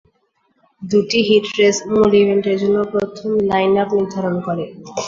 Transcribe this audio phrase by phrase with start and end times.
[0.81, 4.65] দুটি heat race মূল ইভেন্টের জন্য প্রথম লাইন আপ নির্ধারণ করে।